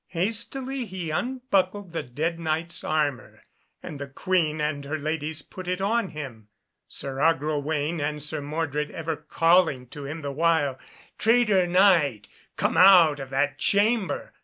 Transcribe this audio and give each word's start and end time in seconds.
Hastily 0.17 0.85
he 0.85 1.11
unbuckled 1.11 1.93
the 1.93 2.01
dead 2.01 2.39
Knight's 2.39 2.83
armour, 2.83 3.43
and 3.83 3.99
the 3.99 4.07
Queen 4.07 4.59
and 4.59 4.83
her 4.83 4.97
ladies 4.97 5.43
put 5.43 5.67
it 5.67 5.79
on 5.79 6.07
him, 6.07 6.47
Sir 6.87 7.19
Agrawaine 7.21 8.01
and 8.01 8.23
Sir 8.23 8.41
Mordred 8.41 8.89
ever 8.89 9.15
calling 9.15 9.85
to 9.89 10.05
him 10.07 10.21
the 10.23 10.31
while, 10.31 10.79
"Traitor 11.19 11.67
Knight, 11.67 12.27
come 12.57 12.77
out 12.77 13.19
of 13.19 13.29
that 13.29 13.59
chamber!" 13.59 14.33